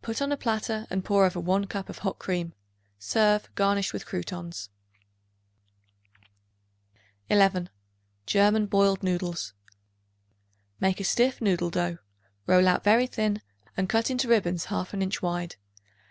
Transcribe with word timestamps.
Put 0.00 0.22
on 0.22 0.32
a 0.32 0.36
platter 0.38 0.86
and 0.88 1.04
pour 1.04 1.26
over 1.26 1.38
1 1.38 1.66
cup 1.66 1.90
of 1.90 1.98
hot 1.98 2.18
cream. 2.18 2.54
Serve, 2.98 3.54
garnished 3.54 3.92
with 3.92 4.06
croutons. 4.06 4.70
11. 7.28 7.68
German 8.24 8.64
Boiled 8.64 9.02
Noodles. 9.02 9.52
Make 10.80 11.00
a 11.00 11.04
stiff 11.04 11.42
noodle 11.42 11.68
dough; 11.68 11.98
roll 12.46 12.66
out 12.66 12.82
very 12.82 13.06
thin 13.06 13.42
and 13.76 13.90
cut 13.90 14.10
into 14.10 14.26
ribbons 14.26 14.64
half 14.64 14.94
an 14.94 15.02
inch 15.02 15.20
wide. 15.20 15.56